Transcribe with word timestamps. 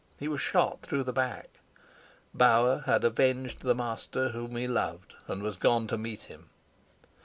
He 0.19 0.27
was 0.27 0.41
shot 0.41 0.81
through 0.81 1.03
the 1.03 1.13
back. 1.13 1.59
Bauer 2.33 2.79
had 2.87 3.03
avenged 3.03 3.59
the 3.59 3.75
master 3.75 4.29
whom 4.29 4.55
he 4.55 4.67
loved, 4.67 5.13
and 5.27 5.43
was 5.43 5.57
gone 5.57 5.85
to 5.89 5.95
meet 5.99 6.21
him. 6.21 6.49